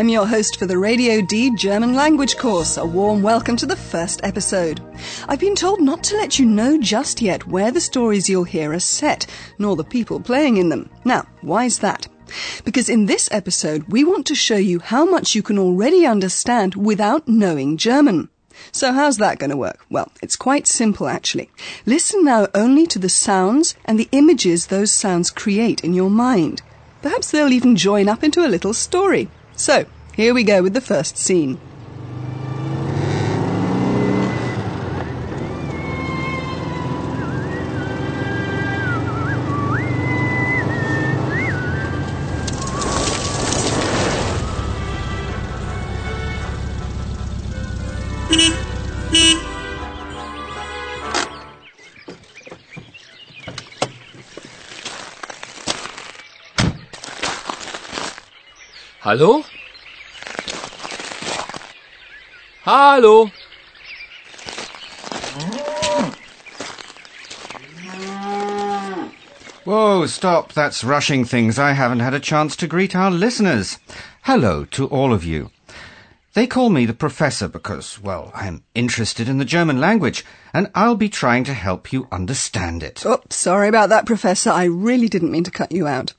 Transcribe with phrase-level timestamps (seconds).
[0.00, 2.78] I'm your host for the Radio D German language course.
[2.78, 4.80] A warm welcome to the first episode.
[5.28, 8.72] I've been told not to let you know just yet where the stories you'll hear
[8.72, 9.26] are set,
[9.58, 10.88] nor the people playing in them.
[11.04, 12.08] Now, why's that?
[12.64, 16.76] Because in this episode, we want to show you how much you can already understand
[16.76, 18.30] without knowing German.
[18.72, 19.84] So how's that going to work?
[19.90, 21.50] Well, it's quite simple actually.
[21.84, 26.62] Listen now only to the sounds and the images those sounds create in your mind.
[27.02, 29.28] Perhaps they'll even join up into a little story.
[29.60, 31.60] So, here we go with the first scene.
[59.10, 59.42] Hallo?
[62.62, 63.26] Hallo?
[69.64, 70.52] Whoa, stop.
[70.52, 71.58] That's rushing things.
[71.58, 73.80] I haven't had a chance to greet our listeners.
[74.22, 75.50] Hello to all of you.
[76.34, 80.94] They call me the professor because, well, I'm interested in the German language, and I'll
[80.94, 83.04] be trying to help you understand it.
[83.04, 84.50] Oh, sorry about that, Professor.
[84.50, 86.14] I really didn't mean to cut you out.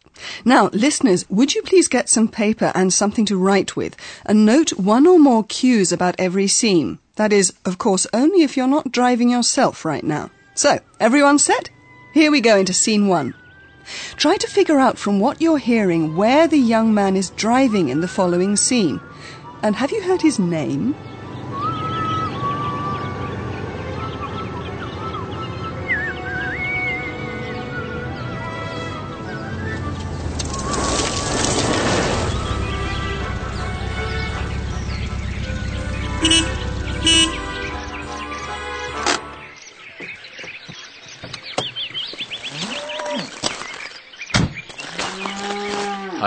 [0.45, 3.95] Now, listeners, would you please get some paper and something to write with,
[4.25, 6.99] and note one or more cues about every scene?
[7.15, 10.31] That is, of course, only if you're not driving yourself right now.
[10.53, 11.69] So, everyone set?
[12.13, 13.33] Here we go into scene one.
[14.15, 18.01] Try to figure out from what you're hearing where the young man is driving in
[18.01, 18.99] the following scene.
[19.63, 20.95] And have you heard his name?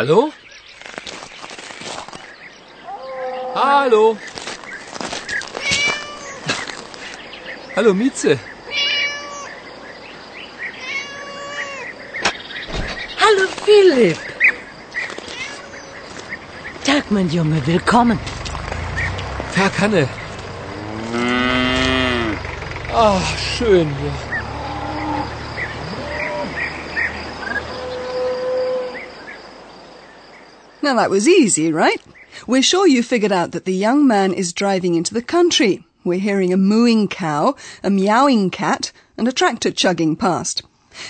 [0.05, 0.31] Hallo?
[3.55, 4.19] Hallo?
[7.75, 8.39] Hallo Mieze.
[13.19, 14.19] Hallo Philipp.
[16.85, 18.19] Tag, mein Junge, willkommen.
[19.55, 20.07] Tag Hanne.
[22.93, 24.34] Ach, schön hier.
[30.85, 31.99] Now that was easy, right?
[32.47, 35.87] We're sure you figured out that the young man is driving into the country.
[36.05, 40.61] We're hearing a mooing cow, a meowing cat, and a tractor chugging past.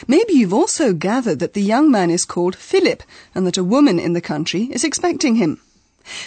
[0.06, 3.02] Maybe you've also gathered that the young man is called Philip
[3.34, 5.60] and that a woman in the country is expecting him.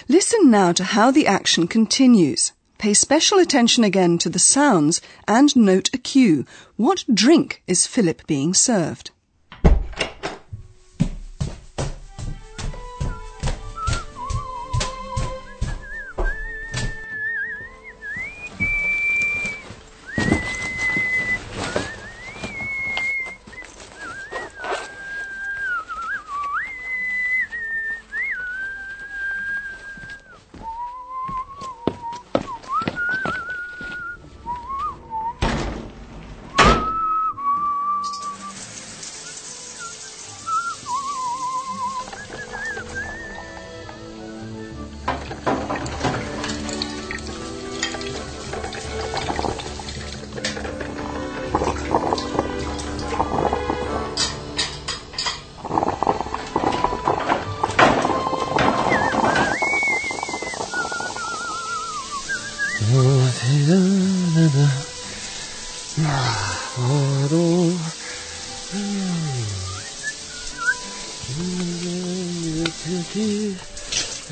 [0.09, 2.51] Listen now to how the action continues.
[2.77, 6.45] Pay special attention again to the sounds and note a cue.
[6.75, 9.11] What drink is Philip being served?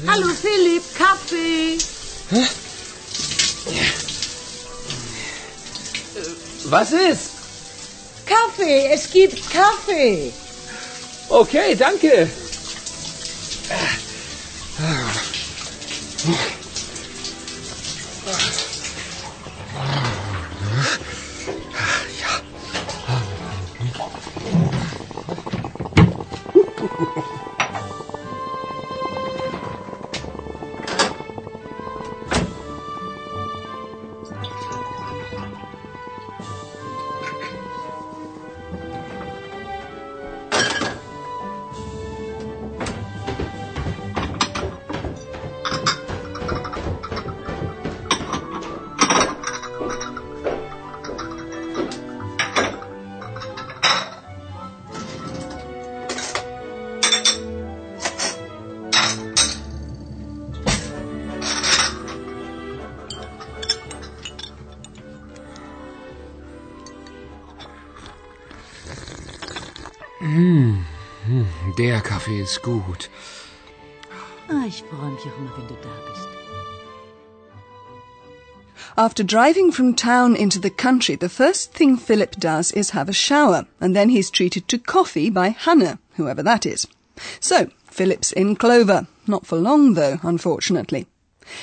[0.08, 1.78] Hallo Philipp, Kaffee.
[6.70, 7.32] Was ist?
[8.26, 10.32] Kaffee, es gibt Kaffee.
[11.28, 12.30] Okay, danke.
[71.86, 73.12] Der Kaffee ist gut.
[74.50, 76.28] Ah, ich freue mich auch immer, wenn du da bist.
[78.98, 83.14] After driving from town into the country, the first thing Philip does is have a
[83.14, 86.88] shower, and then he's treated to coffee by Hannah, whoever that is.
[87.40, 89.06] So, Philip's in Clover.
[89.28, 91.06] Not for long, though, unfortunately.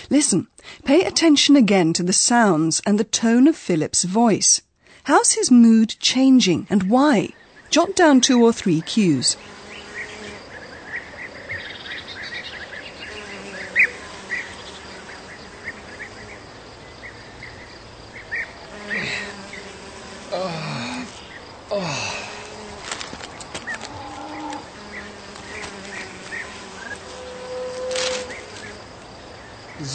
[0.08, 0.46] Listen,
[0.84, 4.62] pay attention again to the sounds and the tone of Philip's voice.
[5.02, 7.30] How's his mood changing, and why?
[7.70, 9.36] Jot down two or three cues.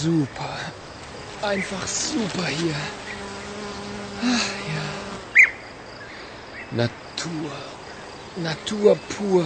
[0.08, 0.56] Super.
[1.42, 2.74] Einfach super hier.
[4.24, 4.88] Ach, ja.
[6.72, 7.52] Natur.
[8.38, 9.46] Natur pur.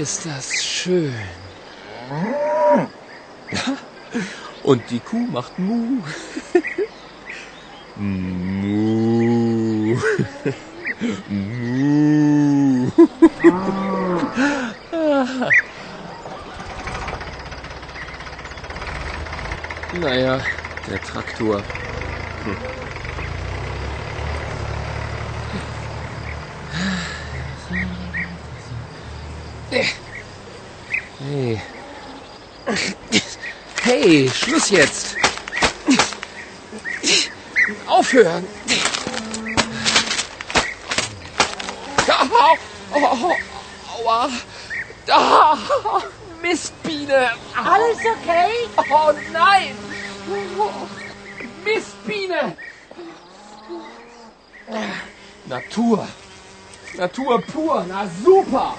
[0.00, 1.12] Ist das schön.
[4.62, 6.02] Und die Kuh macht Mu.
[8.06, 9.98] Mu.
[11.28, 12.90] Mu.
[19.92, 20.40] Naja,
[20.88, 21.62] der Traktor.
[22.44, 22.56] Hm.
[29.70, 31.60] Hey.
[33.82, 35.16] Hey, Schluss jetzt.
[37.86, 38.46] Aufhören.
[42.08, 42.56] Au,
[42.98, 43.36] au,
[43.98, 44.28] aua.
[45.10, 45.58] Ah,
[46.40, 47.30] Mistbiene.
[47.54, 48.68] Alles okay?
[48.90, 49.76] Oh nein!
[51.64, 52.56] Mistbiene!
[55.48, 56.08] Natur.
[56.98, 57.86] Natur pur.
[57.86, 58.74] Na super.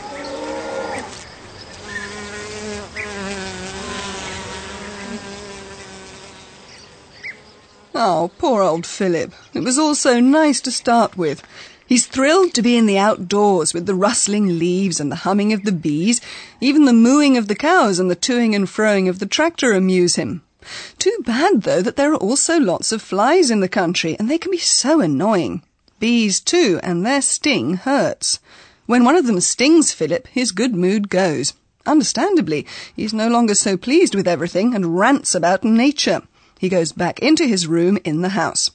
[7.96, 9.34] Oh, poor old Philip.
[9.54, 11.44] It was all so nice to start with.
[11.86, 15.64] He's thrilled to be in the outdoors with the rustling leaves and the humming of
[15.64, 16.22] the bees.
[16.60, 20.16] Even the mooing of the cows and the toing and froing of the tractor amuse
[20.16, 20.42] him.
[20.98, 24.38] Too bad, though, that there are also lots of flies in the country, and they
[24.38, 25.64] can be so annoying.
[26.00, 28.40] Bees, too, and their sting hurts.
[28.86, 31.54] When one of them stings Philip, his good mood goes.
[31.86, 32.66] Understandably,
[32.96, 36.22] he's no longer so pleased with everything and rants about nature.
[36.60, 38.72] He goes back into his room in the house.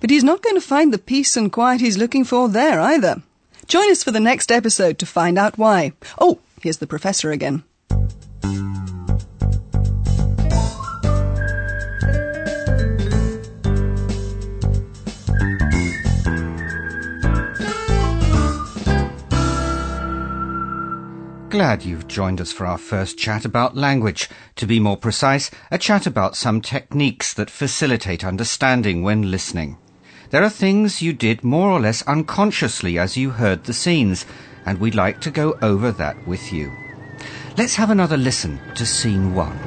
[0.00, 3.22] But he's not going to find the peace and quiet he's looking for there either.
[3.66, 5.92] Join us for the next episode to find out why.
[6.18, 7.64] Oh, here's the professor again.
[21.56, 24.28] Glad you've joined us for our first chat about language.
[24.56, 29.78] To be more precise, a chat about some techniques that facilitate understanding when listening.
[30.28, 34.26] There are things you did more or less unconsciously as you heard the scenes,
[34.66, 36.70] and we'd like to go over that with you.
[37.56, 39.58] Let's have another listen to scene one.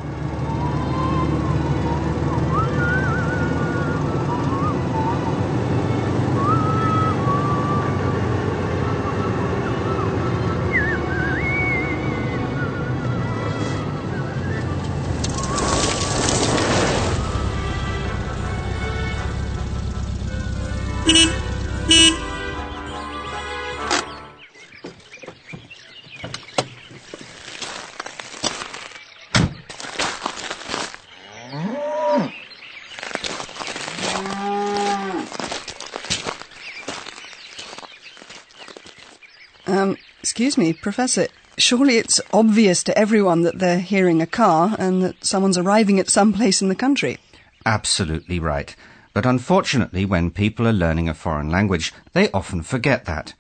[40.20, 41.28] Excuse me, Professor.
[41.58, 46.10] Surely it's obvious to everyone that they're hearing a car and that someone's arriving at
[46.10, 47.18] some place in the country.
[47.66, 48.76] Absolutely right.
[49.14, 53.34] But unfortunately, when people are learning a foreign language, they often forget that.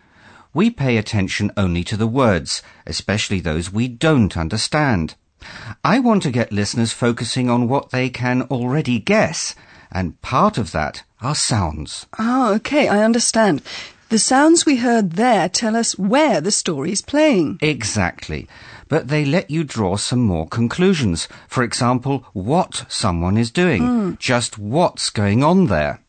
[0.53, 5.15] we pay attention only to the words, especially those we don't understand.
[5.83, 9.55] I want to get listeners focusing on what they can already guess,
[9.91, 12.07] and part of that are sounds.
[12.17, 13.61] Ah, okay, I understand.
[14.09, 17.59] The sounds we heard there tell us where the story's playing.
[17.61, 18.47] Exactly.
[18.87, 21.27] But they let you draw some more conclusions.
[21.47, 23.83] For example, what someone is doing.
[23.83, 24.13] Hmm.
[24.17, 26.01] Just what's going on there.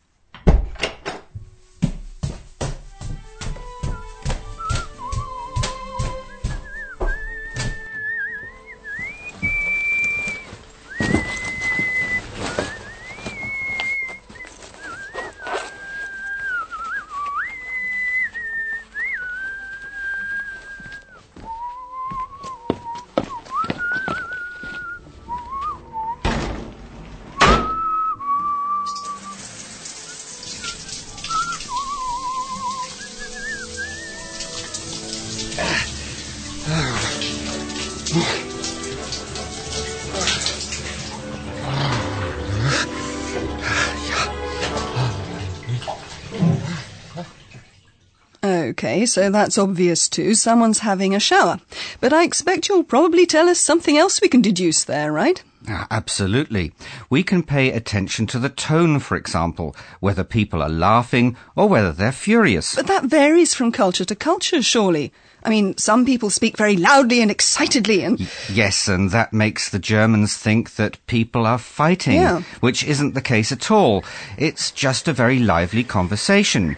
[48.42, 50.34] Okay, so that's obvious too.
[50.34, 51.60] Someone's having a shower.
[52.00, 55.42] But I expect you'll probably tell us something else we can deduce there, right?
[55.72, 56.72] Ah, Absolutely.
[57.08, 61.92] We can pay attention to the tone, for example, whether people are laughing or whether
[61.92, 62.74] they're furious.
[62.74, 65.12] But that varies from culture to culture, surely.
[65.44, 68.20] I mean, some people speak very loudly and excitedly and.
[68.52, 72.42] Yes, and that makes the Germans think that people are fighting, Yeah.
[72.60, 74.04] which isn't the case at all.
[74.36, 76.76] It's just a very lively conversation.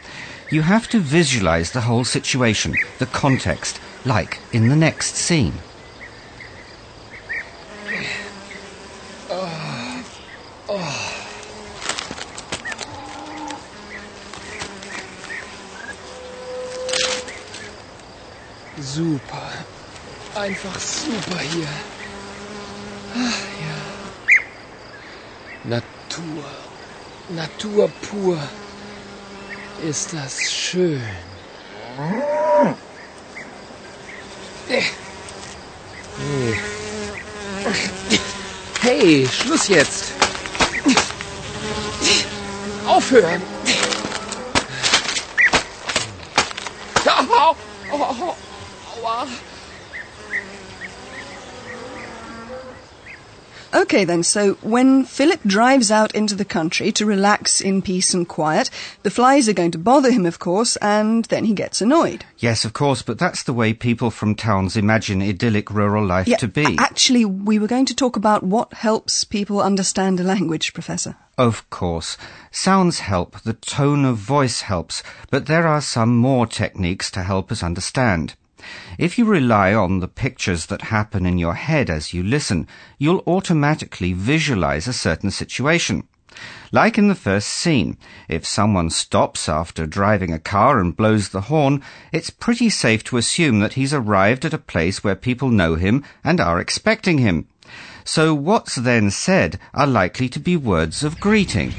[0.50, 5.54] You have to visualize the whole situation, the context, like in the next scene.
[18.80, 19.50] Super.
[20.34, 21.68] Einfach super hier.
[23.14, 23.78] Ah, ja.
[25.64, 26.44] Natur.
[27.28, 28.38] Natur pur.
[29.86, 31.02] Ist das schön.
[34.68, 34.84] Nee.
[38.80, 40.12] Hey, Schluss jetzt.
[42.86, 43.42] Aufhören.
[47.06, 47.56] Au,
[47.90, 48.36] au, au,
[49.00, 49.28] aua.
[53.74, 58.28] Okay then, so when Philip drives out into the country to relax in peace and
[58.28, 58.68] quiet,
[59.02, 62.26] the flies are going to bother him, of course, and then he gets annoyed.
[62.36, 66.48] Yes, of course, but that's the way people from towns imagine idyllic rural life to
[66.48, 66.76] be.
[66.78, 71.16] actually, we were going to talk about what helps people understand a language, Professor.
[71.38, 72.18] Of course.
[72.50, 77.50] Sounds help, the tone of voice helps, but there are some more techniques to help
[77.50, 78.34] us understand.
[78.98, 82.66] If you rely on the pictures that happen in your head as you listen,
[82.98, 86.04] you'll automatically visualize a certain situation.
[86.70, 91.42] Like in the first scene, if someone stops after driving a car and blows the
[91.42, 95.74] horn, it's pretty safe to assume that he's arrived at a place where people know
[95.74, 97.46] him and are expecting him.
[98.04, 101.74] So what's then said are likely to be words of greeting.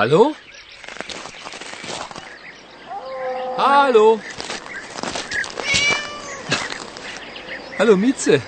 [0.00, 0.34] Hallo?
[3.58, 4.18] Hallo?
[7.78, 8.40] Hallo, Mieze.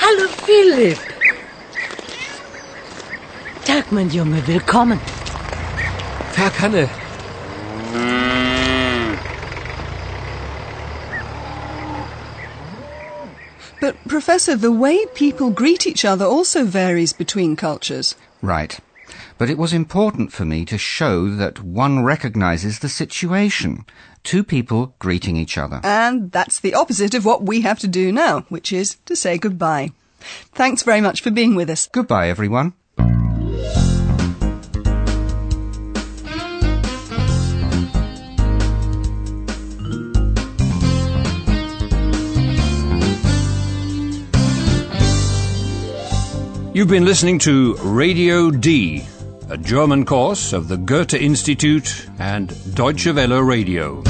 [0.00, 0.98] Hallo Philipp.
[3.66, 5.00] Tag, mein Junge, willkommen.
[6.36, 6.88] Tag, Hanne.
[13.88, 18.14] But, Professor, the way people greet each other also varies between cultures.
[18.42, 18.78] Right.
[19.38, 23.86] But it was important for me to show that one recognizes the situation.
[24.24, 25.80] Two people greeting each other.
[25.82, 29.38] And that's the opposite of what we have to do now, which is to say
[29.38, 29.92] goodbye.
[30.52, 31.88] Thanks very much for being with us.
[31.90, 32.74] Goodbye, everyone.
[46.78, 49.04] You've been listening to Radio D,
[49.50, 54.04] a German course of the Goethe Institute and Deutsche Welle Radio.